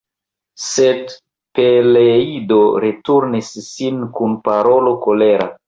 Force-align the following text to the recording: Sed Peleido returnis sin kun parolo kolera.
Sed 0.67 1.13
Peleido 1.59 2.59
returnis 2.87 3.53
sin 3.69 4.03
kun 4.19 4.37
parolo 4.51 4.99
kolera. 5.09 5.51